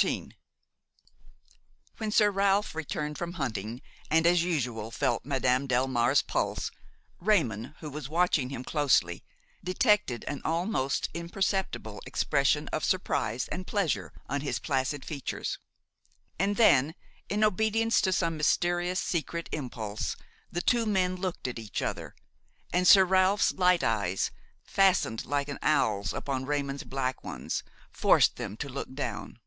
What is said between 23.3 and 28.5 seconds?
light eyes, fastened like an owl's upon Raymon's black ones, forced